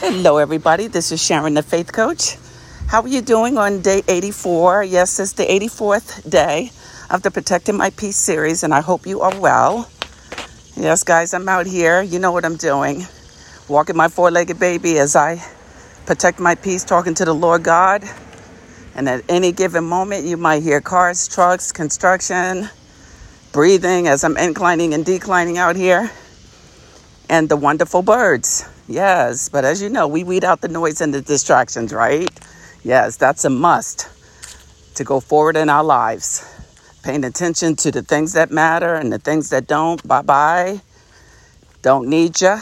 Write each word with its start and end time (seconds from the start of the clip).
Hello, 0.00 0.38
everybody. 0.38 0.86
This 0.86 1.10
is 1.10 1.20
Sharon, 1.20 1.54
the 1.54 1.62
Faith 1.64 1.92
Coach. 1.92 2.36
How 2.86 3.02
are 3.02 3.08
you 3.08 3.20
doing 3.20 3.58
on 3.58 3.82
day 3.82 4.04
84? 4.06 4.84
Yes, 4.84 5.18
it's 5.18 5.32
the 5.32 5.42
84th 5.42 6.30
day 6.30 6.70
of 7.10 7.22
the 7.22 7.32
Protecting 7.32 7.76
My 7.76 7.90
Peace 7.90 8.16
series, 8.16 8.62
and 8.62 8.72
I 8.72 8.80
hope 8.80 9.08
you 9.08 9.22
are 9.22 9.36
well. 9.40 9.90
Yes, 10.76 11.02
guys, 11.02 11.34
I'm 11.34 11.48
out 11.48 11.66
here. 11.66 12.00
You 12.00 12.20
know 12.20 12.30
what 12.30 12.44
I'm 12.44 12.54
doing. 12.54 13.06
Walking 13.66 13.96
my 13.96 14.06
four 14.06 14.30
legged 14.30 14.60
baby 14.60 15.00
as 15.00 15.16
I 15.16 15.44
protect 16.06 16.38
my 16.38 16.54
peace, 16.54 16.84
talking 16.84 17.14
to 17.14 17.24
the 17.24 17.34
Lord 17.34 17.64
God. 17.64 18.04
And 18.94 19.08
at 19.08 19.24
any 19.28 19.50
given 19.50 19.82
moment, 19.82 20.24
you 20.24 20.36
might 20.36 20.62
hear 20.62 20.80
cars, 20.80 21.26
trucks, 21.26 21.72
construction, 21.72 22.70
breathing 23.50 24.06
as 24.06 24.22
I'm 24.22 24.36
inclining 24.36 24.94
and 24.94 25.04
declining 25.04 25.58
out 25.58 25.74
here, 25.74 26.08
and 27.28 27.48
the 27.48 27.56
wonderful 27.56 28.02
birds. 28.02 28.64
Yes, 28.88 29.50
but 29.50 29.66
as 29.66 29.82
you 29.82 29.90
know, 29.90 30.08
we 30.08 30.24
weed 30.24 30.44
out 30.44 30.62
the 30.62 30.68
noise 30.68 31.02
and 31.02 31.12
the 31.12 31.20
distractions, 31.20 31.92
right? 31.92 32.30
Yes, 32.82 33.16
that's 33.16 33.44
a 33.44 33.50
must 33.50 34.08
to 34.94 35.04
go 35.04 35.20
forward 35.20 35.58
in 35.58 35.68
our 35.68 35.84
lives. 35.84 36.42
Paying 37.02 37.24
attention 37.24 37.76
to 37.76 37.90
the 37.90 38.02
things 38.02 38.32
that 38.32 38.50
matter 38.50 38.94
and 38.94 39.12
the 39.12 39.18
things 39.18 39.50
that 39.50 39.66
don't. 39.66 40.06
Bye 40.08 40.22
bye. 40.22 40.80
Don't 41.82 42.08
need 42.08 42.40
you. 42.40 42.56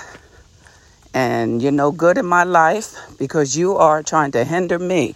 And 1.14 1.62
you're 1.62 1.70
no 1.70 1.92
good 1.92 2.18
in 2.18 2.26
my 2.26 2.42
life 2.42 2.96
because 3.18 3.56
you 3.56 3.76
are 3.76 4.02
trying 4.02 4.32
to 4.32 4.44
hinder 4.44 4.80
me. 4.80 5.14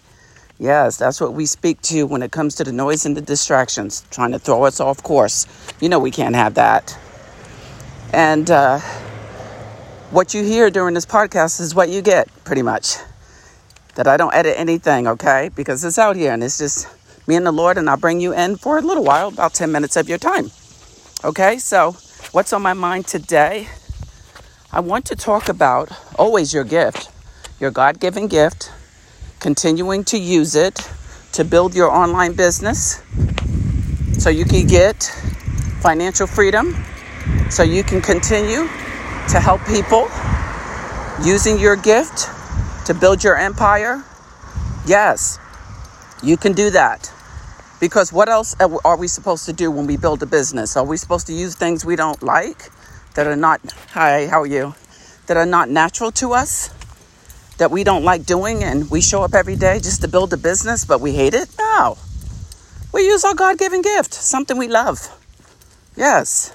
Yes, 0.61 0.97
that's 0.97 1.21
what 1.21 1.33
we 1.33 1.45
speak 1.45 1.81
to 1.83 2.05
when 2.05 2.23
it 2.23 2.31
comes 2.31 2.55
to 2.57 2.65
the 2.65 2.73
noise 2.73 3.05
and 3.05 3.17
the 3.17 3.21
distractions, 3.21 4.05
trying 4.11 4.31
to 4.31 4.39
throw 4.39 4.63
us 4.63 4.79
off 4.79 5.03
course. 5.03 5.47
You 5.81 5.89
know, 5.89 5.99
we 5.99 6.13
can't 6.13 6.37
have 6.37 6.55
that. 6.55 6.97
And, 8.13 8.49
uh, 8.51 8.81
what 10.11 10.35
you 10.35 10.43
hear 10.43 10.71
during 10.71 10.95
this 10.95 11.07
podcast 11.07 11.61
is 11.61 11.73
what 11.73 11.89
you 11.89 12.03
get, 12.03 12.29
pretty 12.45 12.63
much. 12.63 12.97
That 13.95 14.09
I 14.09 14.17
don't 14.17 14.35
edit 14.35 14.55
anything, 14.59 15.07
okay? 15.07 15.51
Because 15.55 15.85
it's 15.85 15.99
out 15.99 16.17
here 16.17 16.33
and 16.33 16.43
it's 16.43 16.59
just 16.59 16.89
me 17.29 17.37
and 17.37 17.47
the 17.47 17.53
Lord, 17.53 17.79
and 17.79 17.89
I'll 17.89 17.97
bring 17.97 18.21
you 18.21 18.35
in 18.35 18.57
for 18.57 18.79
a 18.79 18.81
little 18.81 19.05
while, 19.05 19.29
about 19.29 19.55
10 19.55 19.71
minutes 19.71 19.95
of 19.97 20.09
your 20.09 20.19
time. 20.19 20.51
Okay, 21.25 21.59
so 21.59 21.93
what's 22.33 22.53
on 22.53 22.61
my 22.61 22.73
mind 22.73 23.07
today? 23.07 23.69
I 24.73 24.81
want 24.81 25.05
to 25.07 25.17
talk 25.17 25.49
about 25.49 25.93
always 26.19 26.53
your 26.53 26.65
gift, 26.65 27.09
your 27.61 27.71
God 27.71 28.01
given 28.01 28.27
gift, 28.27 28.73
continuing 29.39 30.03
to 30.05 30.19
use 30.19 30.57
it 30.57 30.91
to 31.33 31.45
build 31.45 31.75
your 31.75 31.91
online 31.91 32.33
business 32.33 33.01
so 34.19 34.29
you 34.29 34.45
can 34.45 34.67
get 34.67 35.05
financial 35.81 36.27
freedom, 36.27 36.75
so 37.49 37.63
you 37.63 37.85
can 37.85 38.01
continue 38.01 38.69
to 39.31 39.39
help 39.39 39.65
people 39.67 40.09
using 41.25 41.59
your 41.59 41.77
gift 41.77 42.29
to 42.87 42.95
build 42.95 43.23
your 43.23 43.37
empire? 43.37 44.03
Yes, 44.87 45.39
you 46.23 46.37
can 46.37 46.53
do 46.53 46.71
that. 46.71 47.13
Because 47.81 48.13
what 48.13 48.29
else 48.29 48.57
are 48.61 48.97
we 48.97 49.09
supposed 49.09 49.47
to 49.47 49.53
do 49.53 49.71
when 49.71 49.87
we 49.87 49.97
build 49.97 50.23
a 50.23 50.27
business? 50.27 50.77
Are 50.77 50.85
we 50.85 50.97
supposed 50.97 51.29
to 51.29 51.33
use 51.33 51.55
things 51.55 51.85
we 51.85 51.97
don't 51.97 52.23
like 52.23 52.71
that 53.15 53.27
are 53.27 53.37
not, 53.37 53.61
hi, 53.93 54.27
how 54.27 54.43
are 54.43 54.47
you? 54.47 54.75
That 55.29 55.37
are 55.37 55.47
not 55.47 55.71
natural 55.71 56.11
to 56.13 56.33
us? 56.33 56.69
That 57.59 57.71
we 57.71 57.85
don't 57.85 58.05
like 58.05 58.27
doing 58.27 58.65
and 58.65 58.91
we 58.91 59.01
show 59.01 59.23
up 59.23 59.35
every 59.35 59.57
day 59.57 59.79
just 59.79 60.03
to 60.03 60.09
build 60.09 60.33
a 60.33 60.37
business, 60.37 60.85
but 60.85 61.01
we 61.01 61.13
hate 61.13 61.35
it? 61.35 61.49
No. 61.59 61.97
We 62.93 63.07
use 63.07 63.25
our 63.25 63.35
God 63.35 63.59
given 63.59 63.81
gift, 63.81 64.13
something 64.13 64.59
we 64.59 64.67
love. 64.67 65.09
Yes. 65.97 66.53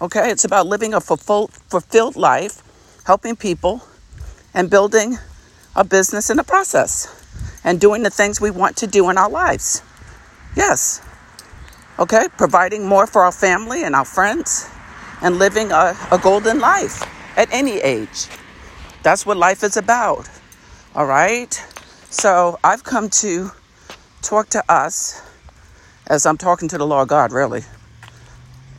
Okay, 0.00 0.28
it's 0.28 0.44
about 0.44 0.66
living 0.66 0.92
a 0.92 1.00
fulfilled 1.00 2.16
life, 2.16 2.62
helping 3.06 3.36
people, 3.36 3.80
and 4.52 4.68
building 4.68 5.18
a 5.76 5.84
business 5.84 6.30
in 6.30 6.36
the 6.36 6.42
process, 6.42 7.06
and 7.62 7.80
doing 7.80 8.02
the 8.02 8.10
things 8.10 8.40
we 8.40 8.50
want 8.50 8.76
to 8.78 8.88
do 8.88 9.08
in 9.08 9.16
our 9.16 9.30
lives. 9.30 9.82
Yes. 10.56 11.00
Okay, 12.00 12.26
providing 12.36 12.84
more 12.84 13.06
for 13.06 13.22
our 13.22 13.30
family 13.30 13.84
and 13.84 13.94
our 13.94 14.04
friends, 14.04 14.68
and 15.22 15.38
living 15.38 15.70
a, 15.70 15.96
a 16.10 16.18
golden 16.18 16.58
life 16.58 17.04
at 17.38 17.52
any 17.52 17.78
age. 17.78 18.26
That's 19.04 19.24
what 19.24 19.36
life 19.36 19.62
is 19.62 19.76
about. 19.76 20.28
All 20.96 21.06
right? 21.06 21.54
So 22.10 22.58
I've 22.64 22.82
come 22.82 23.10
to 23.10 23.52
talk 24.22 24.48
to 24.50 24.64
us 24.68 25.22
as 26.08 26.26
I'm 26.26 26.36
talking 26.36 26.66
to 26.68 26.78
the 26.78 26.86
Lord 26.86 27.08
God, 27.08 27.30
really 27.30 27.62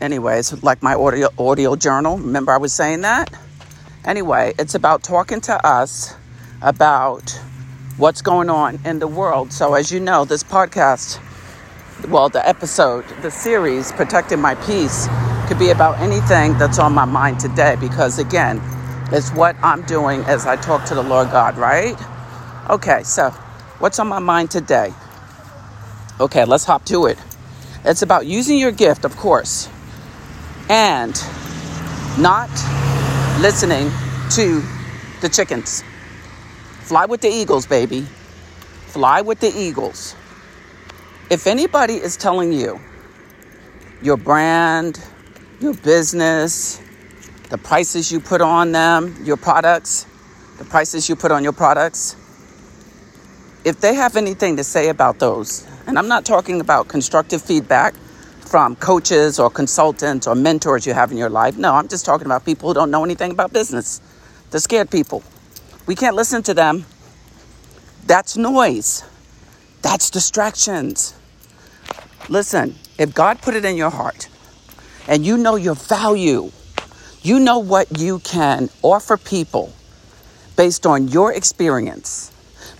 anyways, 0.01 0.63
like 0.63 0.81
my 0.83 0.93
audio 0.93 1.29
audio 1.37 1.75
journal. 1.75 2.17
Remember 2.17 2.51
I 2.51 2.57
was 2.57 2.73
saying 2.73 3.01
that? 3.01 3.33
Anyway, 4.03 4.53
it's 4.59 4.75
about 4.75 5.03
talking 5.03 5.41
to 5.41 5.65
us 5.65 6.15
about 6.61 7.31
what's 7.97 8.21
going 8.21 8.49
on 8.49 8.79
in 8.85 8.99
the 8.99 9.07
world. 9.07 9.51
So 9.51 9.73
as 9.73 9.91
you 9.91 9.99
know, 9.99 10.25
this 10.25 10.43
podcast, 10.43 11.19
well, 12.09 12.29
the 12.29 12.47
episode, 12.47 13.05
the 13.21 13.31
series 13.31 13.91
Protecting 13.93 14.39
My 14.41 14.55
Peace 14.55 15.07
could 15.47 15.57
be 15.57 15.69
about 15.69 15.99
anything 15.99 16.57
that's 16.57 16.79
on 16.79 16.93
my 16.93 17.05
mind 17.05 17.39
today 17.39 17.77
because 17.79 18.19
again, 18.19 18.61
it's 19.11 19.31
what 19.31 19.55
I'm 19.61 19.83
doing 19.83 20.21
as 20.21 20.45
I 20.45 20.55
talk 20.55 20.85
to 20.85 20.95
the 20.95 21.03
Lord 21.03 21.31
God, 21.31 21.57
right? 21.57 21.95
Okay, 22.69 23.03
so 23.03 23.29
what's 23.79 23.99
on 23.99 24.07
my 24.07 24.19
mind 24.19 24.51
today? 24.51 24.93
Okay, 26.19 26.45
let's 26.45 26.65
hop 26.65 26.83
to 26.85 27.05
it. 27.05 27.17
It's 27.83 28.01
about 28.01 28.25
using 28.25 28.57
your 28.57 28.71
gift, 28.71 29.05
of 29.05 29.15
course, 29.15 29.69
and 30.69 31.15
not 32.17 32.49
listening 33.39 33.91
to 34.31 34.63
the 35.21 35.29
chickens. 35.29 35.83
Fly 36.81 37.05
with 37.05 37.21
the 37.21 37.29
eagles, 37.29 37.65
baby. 37.65 38.01
Fly 38.87 39.21
with 39.21 39.39
the 39.39 39.51
eagles. 39.55 40.15
If 41.29 41.47
anybody 41.47 41.95
is 41.95 42.17
telling 42.17 42.53
you 42.53 42.79
your 44.01 44.17
brand, 44.17 45.03
your 45.59 45.73
business, 45.73 46.79
the 47.49 47.57
prices 47.57 48.11
you 48.11 48.19
put 48.19 48.41
on 48.41 48.71
them, 48.71 49.15
your 49.23 49.37
products, 49.37 50.05
the 50.57 50.65
prices 50.65 51.09
you 51.09 51.15
put 51.15 51.31
on 51.31 51.43
your 51.43 51.53
products, 51.53 52.15
if 53.63 53.81
they 53.81 53.95
have 53.95 54.15
anything 54.15 54.57
to 54.57 54.63
say 54.63 54.89
about 54.89 55.19
those, 55.19 55.67
and 55.87 55.97
I'm 55.97 56.07
not 56.07 56.23
talking 56.23 56.61
about 56.61 56.87
constructive 56.87 57.41
feedback, 57.41 57.95
from 58.45 58.75
coaches 58.77 59.39
or 59.39 59.49
consultants 59.49 60.27
or 60.27 60.35
mentors 60.35 60.85
you 60.85 60.93
have 60.93 61.11
in 61.11 61.17
your 61.17 61.29
life. 61.29 61.57
No, 61.57 61.73
I'm 61.73 61.87
just 61.87 62.05
talking 62.05 62.25
about 62.25 62.45
people 62.45 62.69
who 62.69 62.73
don't 62.73 62.91
know 62.91 63.03
anything 63.03 63.31
about 63.31 63.51
business. 63.51 64.01
The 64.51 64.59
scared 64.59 64.89
people. 64.89 65.23
We 65.87 65.95
can't 65.95 66.15
listen 66.15 66.43
to 66.43 66.53
them. 66.53 66.85
That's 68.05 68.37
noise. 68.37 69.03
That's 69.81 70.09
distractions. 70.09 71.15
Listen, 72.29 72.75
if 72.97 73.13
God 73.13 73.41
put 73.41 73.55
it 73.55 73.65
in 73.65 73.75
your 73.75 73.89
heart 73.89 74.29
and 75.07 75.25
you 75.25 75.37
know 75.37 75.55
your 75.55 75.75
value, 75.75 76.51
you 77.21 77.39
know 77.39 77.59
what 77.59 77.99
you 77.99 78.19
can 78.19 78.69
offer 78.81 79.17
people 79.17 79.73
based 80.55 80.85
on 80.85 81.07
your 81.07 81.33
experience, 81.33 82.31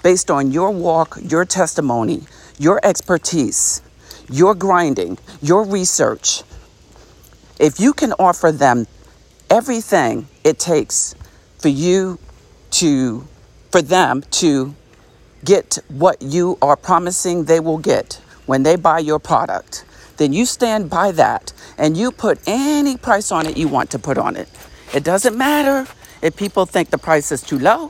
based 0.03 0.31
on 0.31 0.51
your 0.51 0.71
walk, 0.71 1.17
your 1.21 1.45
testimony, 1.45 2.23
your 2.57 2.79
expertise, 2.83 3.81
your 4.29 4.55
grinding, 4.55 5.17
your 5.41 5.63
research, 5.65 6.43
if 7.59 7.79
you 7.79 7.93
can 7.93 8.13
offer 8.13 8.51
them 8.51 8.87
everything 9.49 10.27
it 10.43 10.59
takes 10.59 11.15
for 11.57 11.69
you 11.69 12.19
to, 12.71 13.27
for 13.71 13.81
them 13.81 14.21
to 14.29 14.75
get 15.43 15.77
what 15.87 16.21
you 16.21 16.57
are 16.61 16.75
promising 16.75 17.45
they 17.45 17.59
will 17.59 17.77
get 17.77 18.19
when 18.45 18.63
they 18.63 18.75
buy 18.75 18.99
your 18.99 19.19
product, 19.19 19.85
then 20.17 20.33
you 20.33 20.45
stand 20.45 20.89
by 20.89 21.11
that 21.11 21.53
and 21.77 21.97
you 21.97 22.11
put 22.11 22.39
any 22.47 22.97
price 22.97 23.31
on 23.31 23.45
it 23.45 23.57
you 23.57 23.67
want 23.67 23.89
to 23.91 23.99
put 23.99 24.17
on 24.17 24.35
it. 24.35 24.49
It 24.93 25.03
doesn't 25.03 25.37
matter 25.37 25.89
if 26.21 26.35
people 26.35 26.65
think 26.65 26.89
the 26.89 26.97
price 26.97 27.31
is 27.31 27.41
too 27.41 27.59
low 27.59 27.89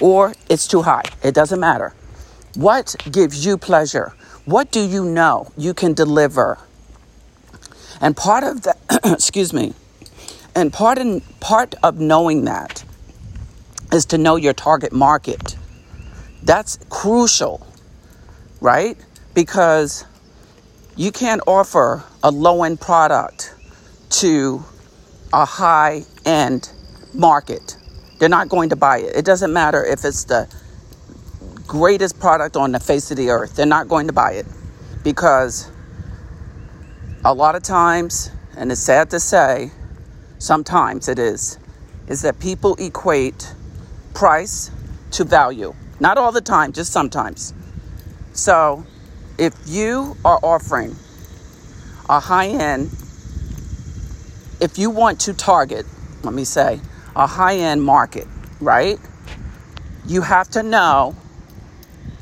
or 0.00 0.34
it's 0.48 0.66
too 0.66 0.82
high. 0.82 1.04
It 1.22 1.34
doesn't 1.34 1.60
matter. 1.60 1.94
What 2.58 2.96
gives 3.08 3.46
you 3.46 3.56
pleasure? 3.56 4.14
What 4.44 4.72
do 4.72 4.80
you 4.80 5.04
know 5.04 5.52
you 5.56 5.72
can 5.72 5.92
deliver? 5.92 6.58
And 8.00 8.16
part 8.16 8.42
of 8.42 8.62
that, 8.62 8.78
excuse 9.04 9.52
me, 9.52 9.74
and 10.56 10.72
part, 10.72 10.98
in, 10.98 11.20
part 11.38 11.76
of 11.84 12.00
knowing 12.00 12.46
that 12.46 12.82
is 13.92 14.06
to 14.06 14.18
know 14.18 14.34
your 14.34 14.54
target 14.54 14.92
market. 14.92 15.56
That's 16.42 16.80
crucial, 16.88 17.64
right? 18.60 18.96
Because 19.34 20.04
you 20.96 21.12
can't 21.12 21.40
offer 21.46 22.02
a 22.24 22.32
low 22.32 22.64
end 22.64 22.80
product 22.80 23.54
to 24.18 24.64
a 25.32 25.44
high 25.44 26.02
end 26.24 26.72
market. 27.14 27.76
They're 28.18 28.28
not 28.28 28.48
going 28.48 28.70
to 28.70 28.76
buy 28.76 28.98
it. 28.98 29.14
It 29.14 29.24
doesn't 29.24 29.52
matter 29.52 29.84
if 29.84 30.04
it's 30.04 30.24
the 30.24 30.52
greatest 31.68 32.18
product 32.18 32.56
on 32.56 32.72
the 32.72 32.80
face 32.80 33.10
of 33.10 33.18
the 33.18 33.28
earth. 33.28 33.54
They're 33.54 33.66
not 33.66 33.88
going 33.88 34.06
to 34.06 34.12
buy 34.12 34.32
it 34.32 34.46
because 35.04 35.70
a 37.24 37.32
lot 37.32 37.54
of 37.54 37.62
times, 37.62 38.30
and 38.56 38.72
it's 38.72 38.80
sad 38.80 39.10
to 39.10 39.20
say, 39.20 39.70
sometimes 40.38 41.08
it 41.08 41.18
is, 41.18 41.58
is 42.08 42.22
that 42.22 42.40
people 42.40 42.74
equate 42.76 43.52
price 44.14 44.70
to 45.12 45.24
value. 45.24 45.74
Not 46.00 46.16
all 46.16 46.32
the 46.32 46.40
time, 46.40 46.72
just 46.72 46.90
sometimes. 46.90 47.52
So, 48.32 48.86
if 49.36 49.54
you 49.66 50.16
are 50.24 50.40
offering 50.42 50.96
a 52.08 52.18
high 52.18 52.48
end, 52.48 52.90
if 54.60 54.78
you 54.78 54.90
want 54.90 55.20
to 55.20 55.34
target, 55.34 55.84
let 56.22 56.32
me 56.32 56.44
say, 56.44 56.80
a 57.14 57.26
high 57.26 57.56
end 57.56 57.82
market, 57.82 58.26
right? 58.60 58.98
You 60.06 60.22
have 60.22 60.48
to 60.50 60.62
know 60.62 61.14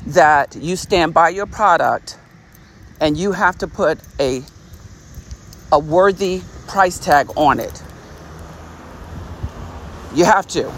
that 0.07 0.55
you 0.55 0.75
stand 0.75 1.13
by 1.13 1.29
your 1.29 1.45
product 1.45 2.17
and 2.99 3.17
you 3.17 3.31
have 3.33 3.57
to 3.59 3.67
put 3.67 3.99
a 4.19 4.41
a 5.71 5.79
worthy 5.79 6.41
price 6.67 6.97
tag 6.97 7.29
on 7.35 7.59
it. 7.59 7.83
You 10.15 10.25
have 10.25 10.47
to. 10.47 10.71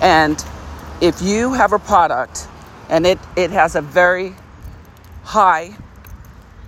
And 0.00 0.42
if 1.00 1.22
you 1.22 1.54
have 1.54 1.72
a 1.72 1.78
product 1.78 2.46
and 2.88 3.06
it, 3.06 3.18
it 3.36 3.50
has 3.50 3.74
a 3.74 3.80
very 3.80 4.34
high 5.22 5.74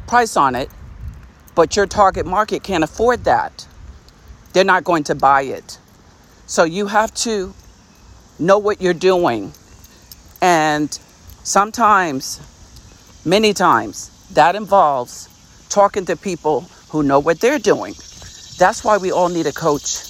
price 0.08 0.37
on 0.37 0.55
it, 0.55 0.70
but 1.55 1.76
your 1.76 1.87
target 1.87 2.26
market 2.26 2.62
can't 2.62 2.84
afford 2.84 3.25
that, 3.25 3.67
they're 4.52 4.64
not 4.64 4.84
going 4.84 5.05
to 5.05 5.14
buy 5.14 5.43
it. 5.43 5.78
So 6.46 6.64
you 6.64 6.87
have 6.87 7.12
to 7.17 7.52
know 8.38 8.58
what 8.58 8.81
you're 8.81 8.94
doing. 8.94 9.52
And 10.40 10.99
sometimes, 11.47 12.41
many 13.25 13.55
times, 13.55 14.11
that 14.33 14.57
involves 14.57 15.29
talking 15.69 16.05
to 16.07 16.17
people 16.17 16.63
who 16.89 17.03
know 17.03 17.21
what 17.21 17.41
they're 17.41 17.59
doing. 17.59 17.95
That's 18.59 18.83
why 18.83 18.97
we 18.97 19.13
all 19.13 19.29
need 19.29 19.47
a 19.47 19.53
coach. 19.53 20.03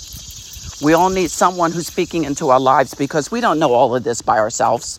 We 0.82 0.94
all 0.94 1.10
need 1.10 1.30
someone 1.30 1.72
who's 1.72 1.86
speaking 1.86 2.24
into 2.24 2.48
our 2.48 2.60
lives 2.60 2.94
because 2.94 3.30
we 3.30 3.40
don't 3.40 3.58
know 3.58 3.72
all 3.72 3.94
of 3.94 4.02
this 4.02 4.22
by 4.22 4.38
ourselves. 4.38 4.98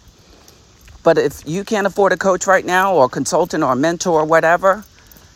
But 1.03 1.17
if 1.17 1.47
you 1.47 1.63
can't 1.63 1.87
afford 1.87 2.11
a 2.11 2.17
coach 2.17 2.45
right 2.45 2.65
now, 2.65 2.93
or 2.93 3.05
a 3.05 3.09
consultant, 3.09 3.63
or 3.63 3.73
a 3.73 3.75
mentor, 3.75 4.21
or 4.21 4.25
whatever, 4.25 4.83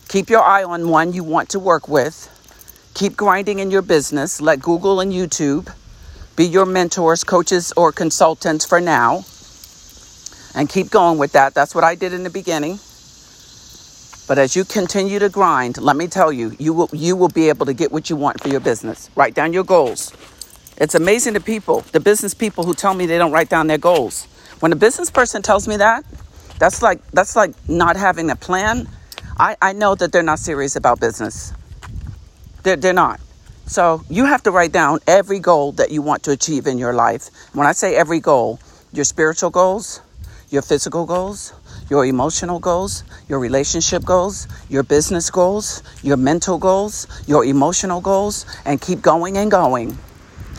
keep 0.08 0.30
your 0.30 0.44
eye 0.44 0.64
on 0.64 0.90
one 0.90 1.14
you 1.14 1.24
want 1.24 1.50
to 1.50 1.60
work 1.60 1.88
with. 1.88 2.28
Keep 2.94 3.16
grinding 3.16 3.60
in 3.60 3.72
your 3.72 3.82
business. 3.82 4.42
Let 4.42 4.62
Google 4.62 5.00
and 5.00 5.12
YouTube 5.12 5.74
be 6.36 6.46
your 6.46 6.66
mentors, 6.66 7.24
coaches, 7.24 7.74
or 7.76 7.92
consultants 7.92 8.66
for 8.66 8.82
now. 8.82 9.24
And 10.56 10.70
keep 10.70 10.90
going 10.90 11.18
with 11.18 11.32
that. 11.34 11.54
That's 11.54 11.74
what 11.74 11.84
I 11.84 11.96
did 11.96 12.14
in 12.14 12.24
the 12.24 12.30
beginning. 12.30 12.80
But 14.28 14.38
as 14.38 14.56
you 14.56 14.64
continue 14.64 15.20
to 15.20 15.30
grind, 15.30 15.78
let 15.78 15.96
me 15.96 16.08
tell 16.08 16.32
you, 16.32 16.56
you 16.58 16.74
will, 16.74 16.90
you 16.94 17.16
will 17.16 17.30
be 17.30 17.50
able 17.50 17.66
to 17.66 17.74
get 17.74 17.92
what 17.92 18.10
you 18.10 18.16
want 18.16 18.42
for 18.42 18.50
your 18.50 18.60
business. 18.60 19.10
Write 19.16 19.34
down 19.34 19.52
your 19.52 19.64
goals. 19.64 20.14
It's 20.78 20.96
amazing 20.96 21.34
to 21.34 21.42
people, 21.42 21.82
the 21.92 22.00
business 22.00 22.34
people 22.34 22.64
who 22.64 22.74
tell 22.74 22.94
me 22.94 23.06
they 23.06 23.18
don't 23.18 23.32
write 23.32 23.50
down 23.50 23.68
their 23.68 23.78
goals. 23.78 24.26
When 24.62 24.72
a 24.72 24.76
business 24.76 25.10
person 25.10 25.42
tells 25.42 25.68
me 25.68 25.78
that, 25.78 26.06
that's 26.60 26.82
like 26.82 27.06
that's 27.12 27.36
like 27.36 27.54
not 27.68 27.96
having 27.98 28.30
a 28.30 28.36
plan. 28.36 28.88
I, 29.38 29.58
I 29.62 29.74
know 29.74 29.96
that 29.96 30.12
they're 30.12 30.24
not 30.24 30.40
serious 30.40 30.76
about 30.76 31.00
business. 31.00 31.54
They're, 32.64 32.76
they're 32.76 32.94
not. 32.94 33.20
So 33.66 34.04
you 34.10 34.26
have 34.26 34.44
to 34.44 34.52
write 34.52 34.72
down 34.72 35.00
every 35.08 35.40
goal 35.40 35.72
that 35.74 35.92
you 35.92 36.02
want 36.02 36.24
to 36.24 36.32
achieve 36.32 36.68
in 36.68 36.78
your 36.78 36.94
life. 36.94 37.30
When 37.54 37.66
I 37.66 37.72
say 37.72 37.96
every 37.96 38.20
goal, 38.20 38.60
your 38.94 39.06
spiritual 39.06 39.50
goals, 39.50 40.02
your 40.52 40.62
physical 40.62 41.06
goals, 41.06 41.54
your 41.90 42.06
emotional 42.06 42.60
goals, 42.60 43.06
your 43.30 43.40
relationship 43.40 44.04
goals, 44.04 44.50
your 44.68 44.84
business 44.84 45.30
goals, 45.30 45.82
your 46.04 46.18
mental 46.18 46.58
goals, 46.58 47.08
your 47.26 47.46
emotional 47.46 48.02
goals, 48.02 48.46
and 48.66 48.82
keep 48.82 49.02
going 49.02 49.38
and 49.38 49.50
going. 49.50 49.98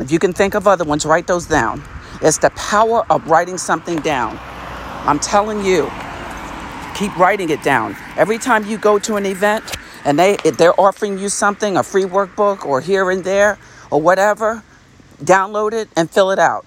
If 0.01 0.11
you 0.11 0.19
can 0.19 0.33
think 0.33 0.55
of 0.55 0.67
other 0.67 0.85
ones, 0.85 1.05
write 1.05 1.27
those 1.27 1.47
down. 1.47 1.83
It's 2.23 2.39
the 2.39 2.49
power 2.51 3.05
of 3.11 3.27
writing 3.29 3.59
something 3.59 3.99
down. 4.01 4.39
I'm 5.07 5.19
telling 5.19 5.63
you, 5.63 5.91
keep 6.97 7.15
writing 7.19 7.51
it 7.51 7.63
down. 7.63 7.95
Every 8.17 8.39
time 8.39 8.65
you 8.65 8.79
go 8.79 8.99
to 9.01 9.17
an 9.17 9.27
event 9.27 9.77
and 10.07 10.19
they 10.19 10.37
they're 10.57 10.79
offering 10.81 11.19
you 11.19 11.29
something, 11.29 11.77
a 11.77 11.83
free 11.83 12.05
workbook 12.05 12.65
or 12.65 12.81
here 12.81 13.11
and 13.11 13.25
there 13.25 13.59
or 13.91 14.01
whatever, 14.01 14.63
download 15.23 15.75
it 15.75 15.91
and 15.97 16.11
fill 16.11 16.31
it 16.31 16.39
out. 16.39 16.65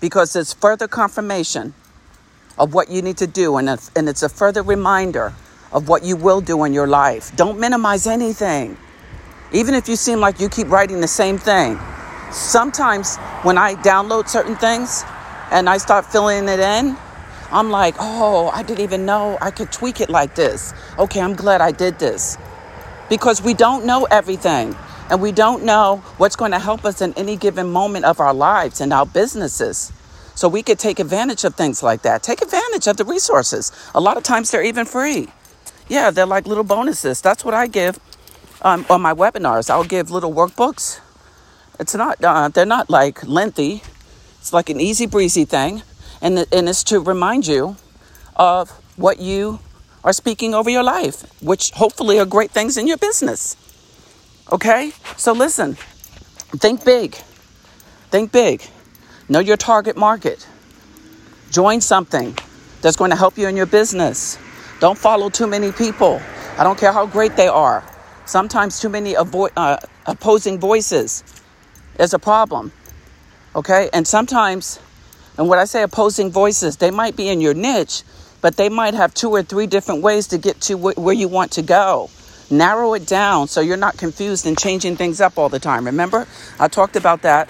Because 0.00 0.36
it's 0.36 0.52
further 0.52 0.86
confirmation 0.86 1.72
of 2.58 2.74
what 2.74 2.90
you 2.90 3.02
need 3.02 3.16
to 3.18 3.26
do, 3.26 3.56
and 3.56 3.68
it's, 3.68 3.90
and 3.96 4.08
it's 4.08 4.22
a 4.22 4.28
further 4.28 4.62
reminder 4.62 5.32
of 5.72 5.88
what 5.88 6.04
you 6.04 6.16
will 6.16 6.40
do 6.40 6.64
in 6.64 6.72
your 6.72 6.86
life. 6.86 7.34
Don't 7.36 7.58
minimize 7.58 8.06
anything. 8.06 8.76
Even 9.52 9.74
if 9.74 9.88
you 9.88 9.96
seem 9.96 10.20
like 10.20 10.40
you 10.40 10.48
keep 10.48 10.68
writing 10.68 11.00
the 11.00 11.08
same 11.08 11.38
thing. 11.38 11.78
Sometimes 12.30 13.16
when 13.42 13.58
I 13.58 13.74
download 13.74 14.28
certain 14.28 14.56
things 14.56 15.04
and 15.50 15.68
I 15.68 15.78
start 15.78 16.06
filling 16.06 16.48
it 16.48 16.60
in, 16.60 16.96
I'm 17.50 17.70
like, 17.70 17.94
oh, 18.00 18.48
I 18.48 18.62
didn't 18.62 18.80
even 18.80 19.06
know 19.06 19.38
I 19.40 19.50
could 19.50 19.70
tweak 19.70 20.00
it 20.00 20.10
like 20.10 20.34
this. 20.34 20.72
Okay, 20.98 21.20
I'm 21.20 21.34
glad 21.34 21.60
I 21.60 21.70
did 21.70 21.98
this. 21.98 22.36
Because 23.08 23.42
we 23.42 23.54
don't 23.54 23.84
know 23.84 24.06
everything 24.10 24.74
and 25.10 25.20
we 25.20 25.30
don't 25.30 25.64
know 25.64 26.02
what's 26.16 26.34
going 26.34 26.52
to 26.52 26.58
help 26.58 26.84
us 26.84 27.00
in 27.00 27.12
any 27.14 27.36
given 27.36 27.70
moment 27.70 28.06
of 28.06 28.18
our 28.18 28.34
lives 28.34 28.80
and 28.80 28.92
our 28.92 29.06
businesses. 29.06 29.92
So 30.34 30.48
we 30.48 30.62
could 30.62 30.78
take 30.78 30.98
advantage 30.98 31.44
of 31.44 31.54
things 31.54 31.82
like 31.82 32.02
that. 32.02 32.22
Take 32.22 32.42
advantage 32.42 32.86
of 32.86 32.96
the 32.96 33.04
resources. 33.04 33.70
A 33.94 34.00
lot 34.00 34.16
of 34.16 34.22
times 34.22 34.50
they're 34.50 34.64
even 34.64 34.84
free. 34.84 35.28
Yeah, 35.88 36.10
they're 36.10 36.26
like 36.26 36.46
little 36.46 36.64
bonuses. 36.64 37.20
That's 37.20 37.44
what 37.44 37.54
I 37.54 37.66
give 37.66 37.98
um, 38.62 38.84
on 38.90 39.00
my 39.00 39.14
webinars. 39.14 39.70
I'll 39.70 39.84
give 39.84 40.10
little 40.10 40.32
workbooks. 40.32 41.00
It's 41.78 41.94
not, 41.94 42.22
uh, 42.22 42.48
they're 42.48 42.66
not 42.66 42.90
like 42.90 43.26
lengthy. 43.26 43.82
It's 44.38 44.52
like 44.52 44.70
an 44.70 44.80
easy 44.80 45.06
breezy 45.06 45.44
thing. 45.44 45.82
And, 46.20 46.46
and 46.52 46.68
it's 46.68 46.82
to 46.84 47.00
remind 47.00 47.46
you 47.46 47.76
of 48.36 48.70
what 48.96 49.18
you 49.20 49.60
are 50.02 50.12
speaking 50.12 50.54
over 50.54 50.70
your 50.70 50.82
life, 50.82 51.24
which 51.42 51.70
hopefully 51.72 52.18
are 52.18 52.26
great 52.26 52.50
things 52.50 52.76
in 52.76 52.86
your 52.86 52.98
business. 52.98 53.56
Okay? 54.50 54.92
So 55.16 55.32
listen, 55.32 55.74
think 56.56 56.84
big. 56.84 57.14
Think 58.10 58.32
big. 58.32 58.62
Know 59.34 59.40
your 59.40 59.56
target 59.56 59.96
market. 59.96 60.46
Join 61.50 61.80
something 61.80 62.38
that's 62.82 62.94
going 62.94 63.10
to 63.10 63.16
help 63.16 63.36
you 63.36 63.48
in 63.48 63.56
your 63.56 63.66
business. 63.66 64.38
Don't 64.78 64.96
follow 64.96 65.28
too 65.28 65.48
many 65.48 65.72
people. 65.72 66.22
I 66.56 66.62
don't 66.62 66.78
care 66.78 66.92
how 66.92 67.06
great 67.06 67.34
they 67.34 67.48
are. 67.48 67.82
Sometimes 68.26 68.78
too 68.78 68.88
many 68.88 69.14
avo- 69.14 69.50
uh, 69.56 69.78
opposing 70.06 70.60
voices 70.60 71.24
is 71.98 72.14
a 72.14 72.18
problem. 72.20 72.70
Okay? 73.56 73.90
And 73.92 74.06
sometimes, 74.06 74.78
and 75.36 75.48
when 75.48 75.58
I 75.58 75.64
say 75.64 75.82
opposing 75.82 76.30
voices, 76.30 76.76
they 76.76 76.92
might 76.92 77.16
be 77.16 77.28
in 77.28 77.40
your 77.40 77.54
niche, 77.54 78.04
but 78.40 78.56
they 78.56 78.68
might 78.68 78.94
have 78.94 79.14
two 79.14 79.30
or 79.30 79.42
three 79.42 79.66
different 79.66 80.00
ways 80.00 80.28
to 80.28 80.38
get 80.38 80.60
to 80.60 80.78
wh- 80.78 80.96
where 80.96 81.12
you 81.12 81.26
want 81.26 81.50
to 81.54 81.62
go. 81.62 82.08
Narrow 82.52 82.94
it 82.94 83.04
down 83.04 83.48
so 83.48 83.60
you're 83.60 83.76
not 83.76 83.96
confused 83.96 84.46
and 84.46 84.56
changing 84.56 84.94
things 84.94 85.20
up 85.20 85.38
all 85.38 85.48
the 85.48 85.58
time. 85.58 85.86
Remember, 85.86 86.28
I 86.60 86.68
talked 86.68 86.94
about 86.94 87.22
that 87.22 87.48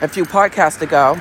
a 0.00 0.08
few 0.08 0.24
podcasts 0.24 0.80
ago. 0.82 1.18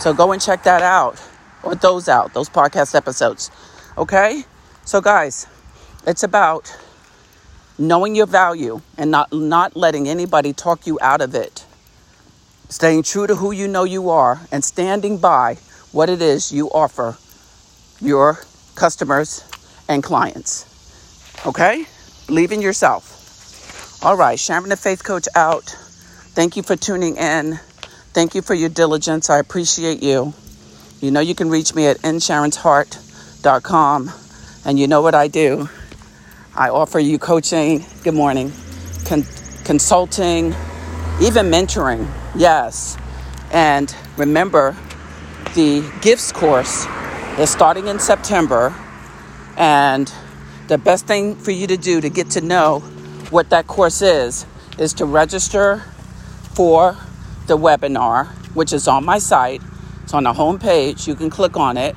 So 0.00 0.12
go 0.14 0.32
and 0.32 0.40
check 0.40 0.64
that 0.64 0.82
out 0.82 1.22
or 1.62 1.74
those 1.74 2.08
out, 2.08 2.34
those 2.34 2.48
podcast 2.48 2.94
episodes. 2.94 3.50
Okay? 3.96 4.44
So 4.84 5.00
guys, 5.00 5.46
it's 6.06 6.22
about 6.22 6.74
knowing 7.78 8.14
your 8.14 8.26
value 8.26 8.80
and 8.96 9.10
not 9.10 9.32
not 9.32 9.76
letting 9.76 10.08
anybody 10.08 10.52
talk 10.52 10.86
you 10.86 10.98
out 11.00 11.20
of 11.20 11.34
it. 11.34 11.64
Staying 12.68 13.02
true 13.02 13.26
to 13.26 13.36
who 13.36 13.52
you 13.52 13.68
know 13.68 13.84
you 13.84 14.08
are 14.08 14.40
and 14.50 14.64
standing 14.64 15.18
by 15.18 15.56
what 15.92 16.08
it 16.08 16.22
is 16.22 16.50
you 16.50 16.68
offer 16.70 17.16
your 18.00 18.40
customers 18.74 19.44
and 19.88 20.02
clients. 20.02 20.66
Okay? 21.46 21.84
Believe 22.26 22.52
in 22.52 22.62
yourself. 22.62 24.02
All 24.02 24.16
right, 24.16 24.38
Sharon 24.38 24.68
the 24.68 24.76
Faith 24.76 25.04
Coach 25.04 25.28
out. 25.36 25.64
Thank 26.34 26.56
you 26.56 26.62
for 26.62 26.76
tuning 26.76 27.16
in. 27.16 27.60
Thank 28.12 28.34
you 28.34 28.42
for 28.42 28.52
your 28.52 28.68
diligence. 28.68 29.30
I 29.30 29.38
appreciate 29.38 30.02
you. 30.02 30.34
You 31.00 31.10
know 31.10 31.20
you 31.20 31.34
can 31.34 31.48
reach 31.48 31.74
me 31.74 31.86
at 31.86 31.96
insharonsheart.com. 32.02 34.10
And 34.66 34.78
you 34.78 34.86
know 34.86 35.00
what 35.00 35.14
I 35.14 35.28
do? 35.28 35.70
I 36.54 36.68
offer 36.68 36.98
you 36.98 37.18
coaching, 37.18 37.86
good 38.04 38.12
morning, 38.12 38.52
con- 39.06 39.24
consulting, 39.64 40.48
even 41.22 41.46
mentoring. 41.46 42.06
Yes. 42.34 42.98
And 43.50 43.96
remember, 44.18 44.76
the 45.54 45.82
gifts 46.02 46.32
course 46.32 46.86
is 47.38 47.48
starting 47.48 47.86
in 47.86 47.98
September. 47.98 48.74
And 49.56 50.12
the 50.68 50.76
best 50.76 51.06
thing 51.06 51.34
for 51.34 51.50
you 51.50 51.66
to 51.66 51.78
do 51.78 52.02
to 52.02 52.10
get 52.10 52.28
to 52.32 52.42
know 52.42 52.80
what 53.30 53.48
that 53.50 53.66
course 53.66 54.02
is 54.02 54.44
is 54.76 54.92
to 54.94 55.06
register 55.06 55.82
for 56.54 56.98
the 57.46 57.56
webinar, 57.56 58.26
which 58.54 58.72
is 58.72 58.88
on 58.88 59.04
my 59.04 59.18
site. 59.18 59.62
It's 60.02 60.14
on 60.14 60.24
the 60.24 60.32
home 60.32 60.58
page. 60.58 61.06
You 61.08 61.14
can 61.14 61.30
click 61.30 61.56
on 61.56 61.76
it. 61.76 61.96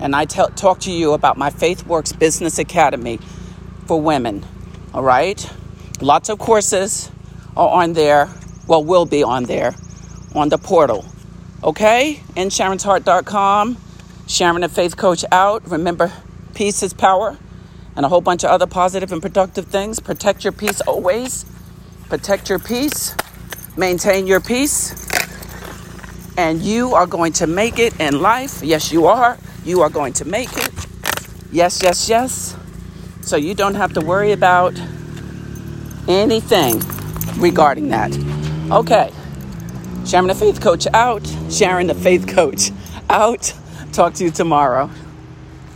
And 0.00 0.14
I 0.14 0.24
talk 0.24 0.80
to 0.80 0.92
you 0.92 1.12
about 1.12 1.36
my 1.36 1.50
FaithWorks 1.50 2.18
Business 2.18 2.58
Academy 2.58 3.18
for 3.86 4.00
women. 4.00 4.44
All 4.92 5.02
right? 5.02 5.50
Lots 6.00 6.28
of 6.28 6.38
courses 6.38 7.10
are 7.56 7.68
on 7.68 7.92
there. 7.92 8.28
Well, 8.66 8.84
will 8.84 9.06
be 9.06 9.22
on 9.22 9.44
there 9.44 9.74
on 10.34 10.48
the 10.48 10.58
portal. 10.58 11.04
Okay? 11.62 12.20
insharonsheart.com. 12.36 13.76
Sharon 14.26 14.60
the 14.62 14.68
Faith 14.68 14.96
Coach 14.96 15.24
out. 15.30 15.68
Remember, 15.68 16.12
peace 16.54 16.82
is 16.82 16.92
power. 16.92 17.38
And 17.96 18.04
a 18.04 18.08
whole 18.08 18.20
bunch 18.20 18.42
of 18.42 18.50
other 18.50 18.66
positive 18.66 19.12
and 19.12 19.22
productive 19.22 19.66
things. 19.66 20.00
Protect 20.00 20.42
your 20.42 20.52
peace 20.52 20.80
always. 20.80 21.44
Protect 22.08 22.48
your 22.48 22.58
peace. 22.58 23.14
Maintain 23.76 24.26
your 24.26 24.40
peace. 24.40 24.94
And 26.36 26.60
you 26.60 26.94
are 26.94 27.06
going 27.06 27.32
to 27.34 27.46
make 27.46 27.78
it 27.78 27.98
in 28.00 28.20
life. 28.20 28.62
Yes, 28.62 28.92
you 28.92 29.06
are. 29.06 29.38
You 29.64 29.82
are 29.82 29.90
going 29.90 30.12
to 30.14 30.24
make 30.24 30.52
it. 30.56 30.72
Yes, 31.50 31.82
yes, 31.82 32.08
yes. 32.08 32.56
So 33.22 33.36
you 33.36 33.54
don't 33.54 33.74
have 33.74 33.92
to 33.94 34.00
worry 34.00 34.32
about 34.32 34.78
anything 36.08 36.82
regarding 37.36 37.88
that. 37.88 38.12
Okay. 38.70 39.12
Sharon 40.06 40.26
the 40.26 40.34
Faith 40.34 40.60
Coach 40.60 40.86
out. 40.92 41.26
Sharon 41.50 41.86
the 41.86 41.94
Faith 41.94 42.26
Coach 42.26 42.70
out. 43.08 43.54
Talk 43.92 44.14
to 44.14 44.24
you 44.24 44.30
tomorrow. 44.30 44.90